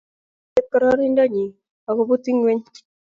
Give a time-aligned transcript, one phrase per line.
[0.53, 1.45] Kiibet kororonindo nyi
[1.89, 2.63] agobut ingweny